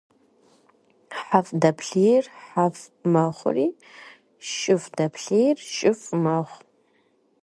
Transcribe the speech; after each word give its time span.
ХьэфӀ 1.21 1.51
дэплъейр 1.61 2.25
хьэфӀ 2.47 2.83
мэхъури, 3.11 3.67
шыфӀ 4.49 4.89
дэплъейр 4.97 5.57
шыфӀ 5.75 6.09
мэхъу. 6.23 6.61